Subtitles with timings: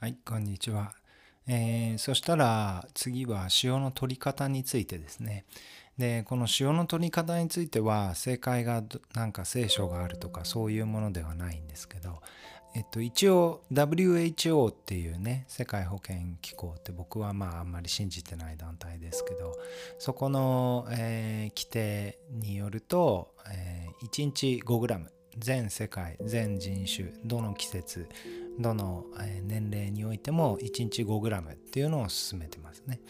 [0.00, 0.92] はい、こんにちは。
[1.48, 5.44] えーそしたら次は塩の取り方についてですね。
[5.98, 8.84] で、この塩の取り方については正解が
[9.16, 12.20] なんか聖書があるとかそういうものではないんですけど、
[12.76, 19.52] えっと一応 WHO っていうね、世界保健機構って僕はまああんまり信じてない団体ですけど、
[19.98, 25.06] そこの、えー規定によると、え1日 5g
[25.38, 28.08] 全世界全人種どの季節
[28.58, 29.06] どの
[29.44, 33.00] 年齢においても1日 5g っていうのを勧めてますね。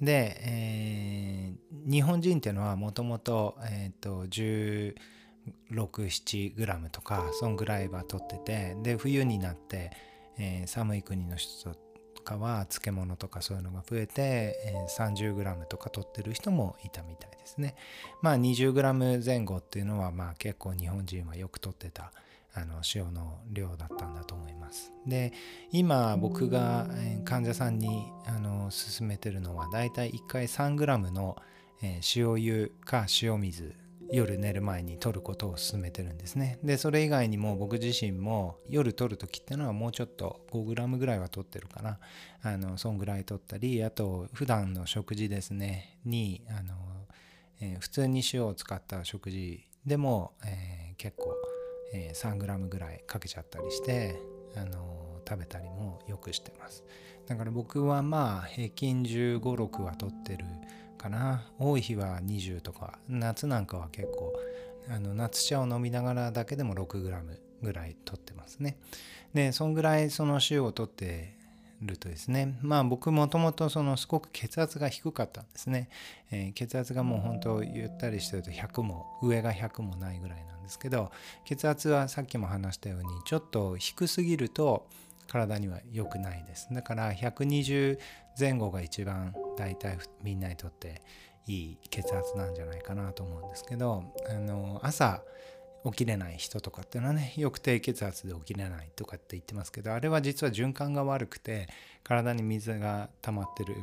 [0.00, 1.56] で、えー
[1.88, 3.56] 日本人っていうのはもともと
[4.02, 9.92] 1617g とかそんぐらいは取っててで冬になって、
[10.36, 11.78] えー寒い国の人と
[12.24, 17.76] かは漬物とかそういうのが増えて、えー 30g とか取ってる人もいたみたいですね。
[18.20, 22.10] まあ 20g 前後っていうのはまあ結構日本人はよく取ってた
[22.56, 24.92] あの塩の量だったんだと思います。
[25.06, 25.32] で
[25.70, 26.88] 今僕が
[27.24, 31.36] 患者さんにあの勧めてるのはだいたい1回 3g の、
[31.82, 33.74] 塩湯か塩水
[34.10, 36.58] 夜寝る前に取ることを勧めてるんですね。
[36.62, 41.98] でそれ以外にも僕自身も夜取る時っていうのはもうちょっと 5g ぐらいは取ってるかな
[42.42, 46.74] あのそんぐらい取ったりあと普段の食事ですねにあの、
[47.60, 51.35] えー普通に塩を使った食事でも、えー結構
[51.92, 54.16] え 3g ぐらいかけちゃったりして、
[54.56, 56.84] あの食べたりもよくしてます。
[57.26, 60.44] だから僕はまあ平均1 5 6は取ってる
[60.98, 61.50] かな。
[61.58, 64.32] 多い日は20とか夏なんかは結構
[64.88, 67.22] あの夏茶を飲みながらだけでも 6g
[67.62, 68.78] ぐらい取ってますね。
[69.34, 71.35] でそんぐらいその塩を取って
[71.86, 72.58] るとですね。
[72.62, 75.88] まあ僕もともとそのすごく血圧が低かったんですね、
[76.30, 81.10] えー血圧がもう本当ゆったりしてると100も上が100もないぐらいなんですけど
[81.44, 84.88] 血圧はさっきも話したようにちょっと低すぎると
[85.28, 86.68] 体には良くないです。
[86.72, 87.98] だから120
[88.38, 91.02] 前後が一番大体みんなにとって
[91.46, 95.22] いい血圧なんじゃないかなと思うんですけどあの朝
[95.86, 101.68] 起きれない人とかっていうのはねよく低血圧で起きれないとかって言ってますけどあれは実は循環が悪くて
[102.02, 103.74] 体に水が溜まってる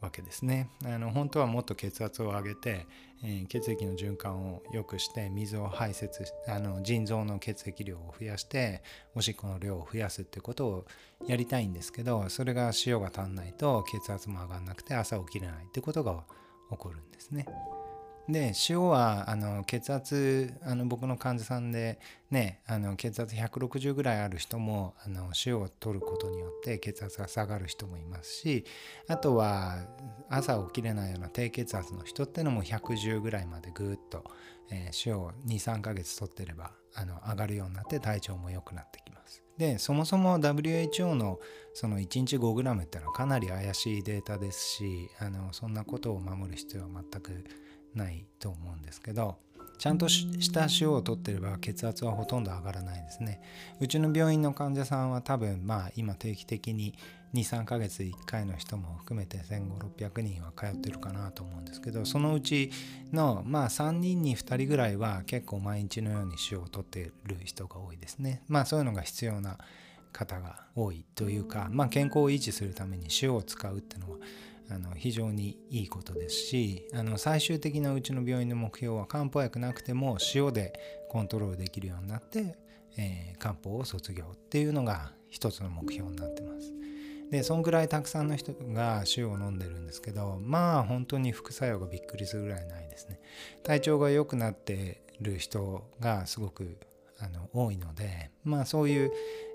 [0.00, 2.86] わけですねあの本当はもっと血圧を上げて、
[3.22, 8.82] えー血液の循環を良くして水を排泄しあの腎臓の血液量を増やして
[9.14, 10.86] おしっこの量を増やすってことを
[11.26, 16.24] やりたいんですけどそれが塩が足んないと血圧も上がんなくて朝起きれないってことが
[16.70, 17.44] 起こるんですね。
[18.30, 21.98] で塩はあの血圧あの僕の患者さんで
[22.30, 28.64] ねあの血圧160ぐらいある人もあの塩を取ることによって血圧が下がる人もいますし
[29.08, 29.78] あとは
[30.28, 34.24] 朝起きれないような低血圧の人ってのも110ぐらいまでぐっと、
[34.70, 39.42] えー塩を23ヶ月取ってればあの上がるようになって体調も良くなってきます。
[39.56, 41.38] でそもそも WHO の
[41.74, 47.44] その1日 5g っていうのはかなり怪しいデータですしあのそんなことを守る必要は全く
[47.94, 49.36] ないと思うんですけど
[49.80, 53.40] ちゃんとした塩を取ってれば血圧はほとんど上がらないですね。
[53.80, 56.94] うちの病院の患者さんは多分まあ今定期的に
[57.32, 62.70] 23ヶ月1回の人も含めて1500600人は通ってるかなと思うんですけどそのうち
[63.10, 68.42] のまあ3人に2人ぐらいは結構毎日のように塩を取ってる人が多いですね。
[68.48, 69.56] まあそういうのが必要な
[70.12, 74.18] 方が多いというか、まあ、健康を維持するために塩を使うっていうのは
[74.70, 80.72] あの非常にいいことですしあの最終的なうちの病院の目標は漢方薬なくても塩で
[81.08, 82.56] コントロールできるようになって、
[82.96, 86.72] えー漢方を卒業っていうのが一つの目標になってます。
[87.30, 93.20] でそんぐらいたくさんの人が塩を飲んでるんですけどまあ本当に副作用がびっくりするぐらいないですね。
[93.62, 96.76] 体調が良くなってる人がすごく
[97.20, 99.12] あの多いのでまあそういう、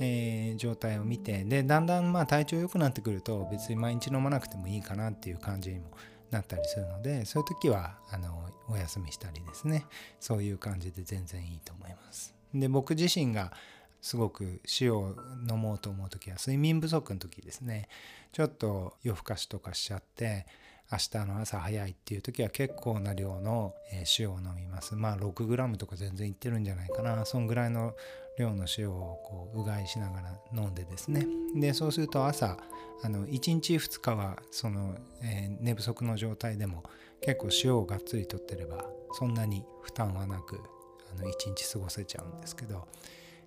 [0.00, 5.90] えー状態を見てでだんだんまあ体調良くなってくると別に毎日飲まなくてもいいかなっていう感じにも
[6.30, 9.86] なったりするのでそういう時はあのお休みしたりですね
[10.20, 12.34] そういう感じで全然いいと思います。
[12.54, 13.52] で僕自身が
[14.00, 15.14] すごく塩を
[15.50, 17.88] 飲もうと思う時は睡眠不足の時ですね
[18.32, 20.46] ちょっと夜更かしとかしちゃって
[20.90, 24.94] 明日の朝早いっていう時は結構な量のえ塩を飲みます。
[24.94, 27.24] まあ 6g とか全然いってるんじゃないかな。
[27.26, 27.94] そんぐらいの
[28.38, 31.26] 量の塩をこううがいしながら飲んでですね。
[31.54, 32.56] でそうすると朝
[33.02, 36.84] あの1日2日はその、えー寝不足の状態でも
[37.20, 40.60] 結構塩をがっつりとってればそんなに負担はなく
[41.12, 42.86] あの1日過ごせちゃうんですけど。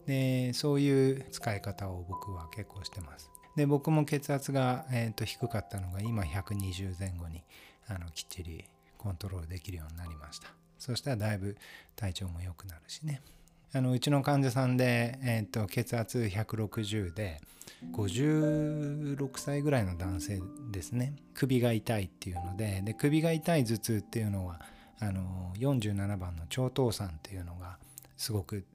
[0.08, 3.30] でそういう使い方を僕は結構してます。
[3.56, 7.44] で僕も血圧が、えーと低かったのが今120前後に
[7.88, 8.66] あのきっちり
[8.98, 10.48] コントロールできるようになりました。
[10.78, 11.58] そしたらだいぶ
[11.96, 13.22] 体調も良くなるしね。
[13.74, 17.40] あのうちの患者さんで、えーと、血圧160で
[17.94, 24.60] 56歳ぐらいの男性ですね首が痛いっていうのでで首が痛い頭痛っていうのは
[25.00, 27.78] あの47番の超糖酸っていうのが
[28.18, 28.66] すごく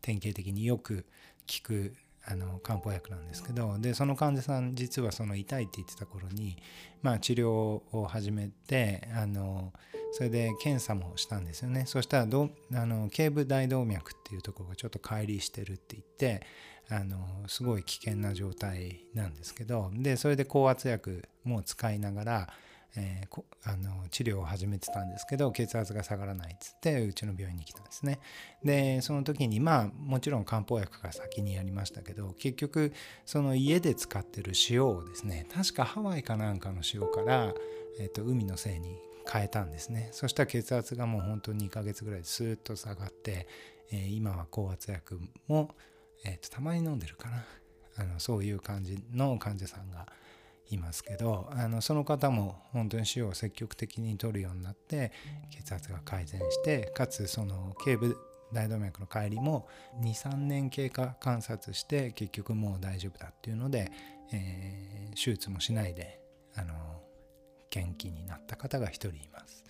[0.00, 1.04] 典型的によく
[1.50, 1.94] 効く
[2.26, 6.56] あの漢方薬なんですけどでその患者さん実はその痛いって言ってた頃に、
[7.02, 9.72] まあ、治療を始めてあの
[10.12, 11.84] それで検査もしたんですよね。
[11.86, 16.46] そしたらどあの頸部大動脈っていうところがちょっと乖離してるって言って
[16.88, 17.18] あの
[17.48, 22.48] すごい危険な状態なんですけどでそれで高圧薬も使いながら
[22.96, 28.20] えー、あの治療を始めてたんですけど血圧が下がらないっつってうちの病院に来たんですね。
[28.62, 32.92] でその時にまあもちろん漢方薬が先にやりましたけど結局
[33.26, 37.52] その家で使ってる塩をですね確かハワイかなんかの塩から、
[37.98, 38.96] えー、と海のせいに
[39.28, 40.10] 変えたんですね。
[40.12, 43.48] そしたら血圧がもう本当に2ヶ月ぐらいでスーッと下がって、
[43.90, 45.18] えー、今は高圧薬
[45.48, 45.74] も、
[46.24, 47.44] えー、とたまに飲んでるかな。
[47.96, 50.06] あのそういう感じの患者さんが
[50.70, 55.12] いますけどあのその方も本当に塩を積極的に取るようになって
[55.50, 58.16] 血圧が改善してかつその頸部
[58.52, 59.68] 大動脈の帰りも
[60.00, 63.90] 23年経過観察して結局もう大丈夫だっていうので、
[64.32, 66.20] えー、手術もしないで
[66.54, 66.74] あの
[67.70, 69.64] 元気になった方が1人います。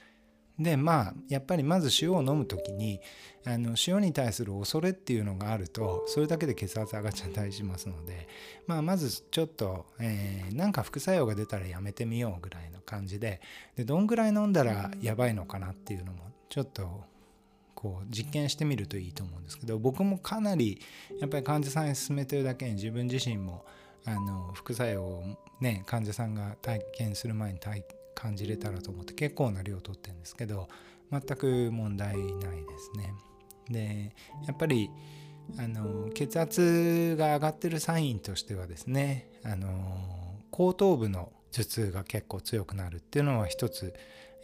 [0.58, 3.00] でまあやっぱりまず塩を飲む時に
[3.44, 8.28] あの塩に対する恐れっていうのがあるとそれだけで血圧上がっちゃったりしますので、
[8.66, 13.40] まあ、まずちょっと、えー、なんか副作用が出たらやめてみようぐらいの感じで
[13.76, 17.02] でどんぐらい飲んだらやばいのかなっていうのもちょっと
[17.74, 20.80] こう実験してみるといいと思うんですけど僕もかなり
[21.20, 23.64] やっぱり患者さんに勧めてるだけに自分自身も
[24.06, 25.24] あの副作用を
[25.60, 27.82] ね患者さんが体験する前に体
[28.24, 30.66] 感じれたらと思って結構な量取ってるんですけど
[31.12, 33.12] 全く問題ないですね。
[33.68, 34.16] で
[34.46, 34.90] やっぱり
[35.58, 39.68] あの血圧が上がってるサインとしてはですねあの
[40.50, 43.92] 後頭部の頭痛が結構強くなるっていうのは一つ、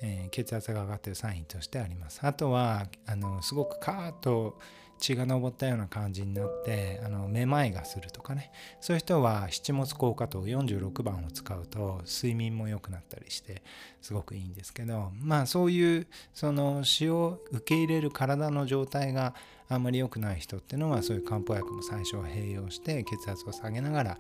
[0.03, 2.21] えー、血圧が上がってるサインとしてあります。
[2.23, 4.59] あとはあのすごくカーッと
[5.01, 8.53] 血が上ったような感じになってあのめまいがするとかね。
[8.81, 13.63] そういう人は七物効果糖46番を使うと睡眠も良くなったりして
[14.01, 19.35] すごくいいんですけどまあそういうその死を受け入れる体の状態が
[19.69, 24.19] あんまり良くない人っていうのはそういう漢方薬も最初は併用して血圧を下げながら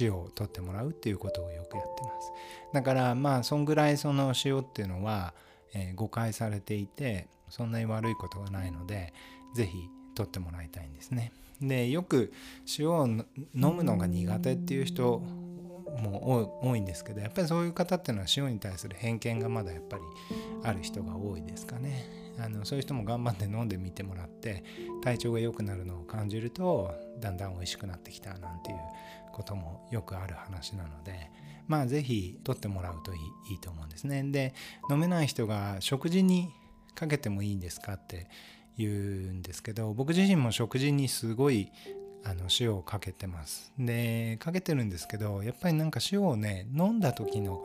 [0.00, 2.32] 塩を取ってもらうっていうことをよくやってます。
[2.72, 5.34] だからまあそんぐらいその塩っていうのは、
[5.74, 9.12] えー、誤解されていてそんなに悪いことはないので
[9.54, 9.90] 是非
[10.20, 11.32] 取ってもらいたいんですね。
[11.62, 12.32] でよく
[12.78, 13.24] 塩を飲
[13.54, 15.22] むのが苦手っていう人
[15.98, 20.02] も多いんですけどやっぱりそういう方っていうのは塩に対する偏見がまだやっぱり
[20.62, 22.04] ある人が多いですかね。
[22.38, 24.64] あのそういう人も頑張って飲んでみてもらって
[25.02, 28.78] 体調が良くなるのを感じるとだんだん美味しくなってきたなんていう
[29.32, 31.30] こともよくある話なので
[31.66, 34.22] まあ是非取ってもらうといいいいと思うんですね。
[34.22, 34.54] で
[34.90, 36.50] 飲めない人が食事に
[36.94, 38.28] かけてもいいんですかって
[38.76, 41.70] 言うんですけど僕自身も食事にすごい
[42.24, 43.72] あの塩をかけてます。
[43.78, 47.64] でかけてるんですけどやっぱりなんか塩をね飲んだ時の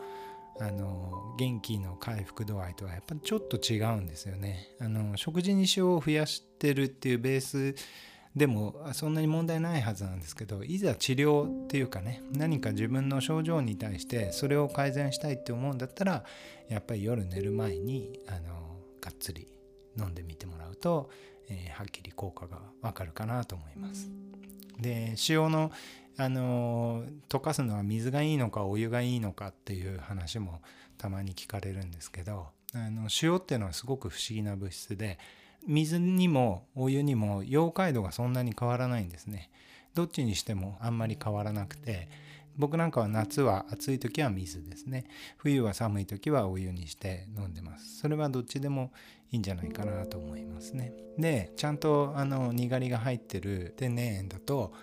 [0.58, 4.70] あの元気の回復度合いとはやっぱりちょっと違うんですよね。
[4.80, 7.76] あの食事に塩を増やしてるっていうベース
[8.36, 16.24] でもそんなに問題ないはずなんですけどいざ治療っていうかね何か自分の症状に対してそれを改善したいって思うんだったら
[16.68, 19.48] やっぱり夜寝る前にあのがっつり
[19.98, 21.10] 飲んでみてもらうと、
[21.50, 24.10] えー、はっきり効果がわかるかなと思います。
[24.80, 25.72] で塩の
[26.18, 30.62] あの溶かすのは水がいいのかお湯がいいのかっていう話も
[30.98, 35.20] たまに聞かれるんですけどあの塩っていうのはすごく不思議な物質で
[35.68, 39.50] 水にもお湯にも溶解度がそんなに変わらないんですね。
[39.94, 42.10] どっちにしてもあんまり変わらなくて
[42.58, 45.06] 僕なんかは夏は暑い時は水ですね。
[45.38, 48.00] 冬は寒い時はお湯にして飲んでます。
[48.00, 48.92] それはどっちでも
[49.32, 50.94] いいんじゃないかなと思いますね。
[51.18, 54.74] でちゃんとあのにがりが入ってる天然塩だと、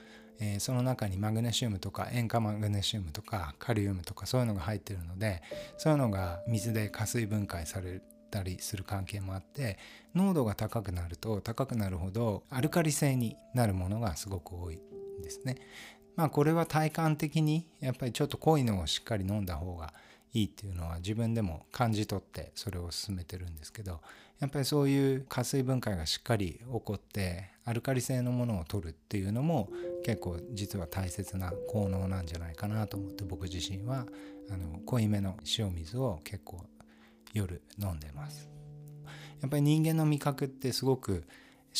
[0.41, 5.43] えー、その中にマグネシウムとか塩化マグネシウムとかカリウムとかそういうのが入ってるので
[5.79, 9.79] そういうのが水で加水分解されたりする関係もあって
[10.15, 15.57] 濃度が高くなると高くなるほどアルカリ性になるものがすごく多いんですね。
[16.17, 19.93] まあこれは体感的にやっぱりちょっと濃いのをしっかり飲んだ方が
[20.35, 24.01] いいっていうのは自分でも感じ取ってそれを進めてるんですけど
[24.41, 29.69] やっぱりそういう加水分解がしっかり起こってアルカリ性のものを取るっていうのも
[30.05, 34.07] 結構実は大切な効能なんじゃないかなと思って僕自身は
[34.51, 36.65] あの濃いめの塩水を結構
[37.33, 38.49] 夜飲んでます。
[39.41, 41.25] やっぱり人間の味覚ってすごく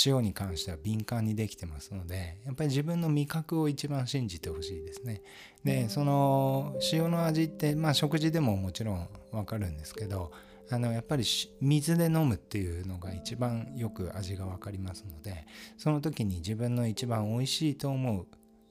[0.07, 5.23] 塩に関しては敏感にできてますのでやっぱり自分の味覚を一番信じてほしいですね。
[5.65, 10.33] でその塩の味ってまあ食事でももちろんわかるんですけど
[10.71, 11.25] あのやっぱり
[11.61, 15.47] 水で飲むっていうのが一番よく味が分かりますので
[15.77, 18.27] その時に自分の一番美味しいと思う、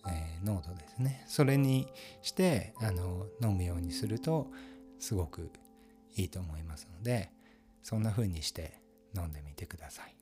[0.07, 1.87] えー、濃度ですねそれに
[2.23, 4.47] してあの飲むようにすると
[4.99, 5.51] すごく
[6.15, 7.31] いいと思いますので
[7.83, 8.81] そんな風にして
[9.15, 10.20] 飲んでみてください。